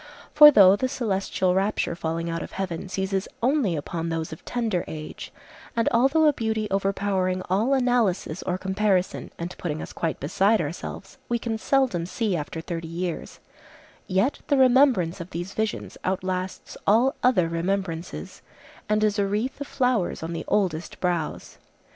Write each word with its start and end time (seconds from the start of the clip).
For 0.33 0.49
though 0.49 0.75
the 0.75 0.87
celestial 0.87 1.53
rapture 1.53 1.93
falling 1.93 2.27
out 2.27 2.41
of 2.41 2.53
heaven 2.53 2.89
seizes 2.89 3.27
only 3.43 3.75
upon 3.75 4.09
those 4.09 4.33
of 4.33 4.43
tender 4.43 4.83
age, 4.87 5.31
and 5.75 5.87
although 5.91 6.25
a 6.25 6.33
beauty 6.33 6.67
overpowering 6.71 7.43
all 7.51 7.75
analysis 7.75 8.41
or 8.41 8.57
comparison 8.57 9.29
and 9.37 9.55
putting 9.59 9.79
us 9.79 9.93
quite 9.93 10.19
beside 10.19 10.59
ourselves 10.59 11.19
we 11.29 11.37
can 11.37 11.59
seldom 11.59 12.07
see 12.07 12.35
after 12.35 12.61
thirty 12.61 12.87
years, 12.87 13.39
yet 14.07 14.39
the 14.47 14.57
remembrance 14.57 15.21
of 15.21 15.29
these 15.29 15.53
visions 15.53 15.99
outlasts 16.03 16.75
all 16.87 17.13
other 17.21 17.47
remembrances, 17.47 18.41
and 18.89 19.03
is 19.03 19.19
a 19.19 19.27
wreath 19.27 19.61
of 19.61 19.67
flowers 19.67 20.23
on 20.23 20.33
the 20.33 20.45
oldest 20.47 20.99
brows. 20.99 21.59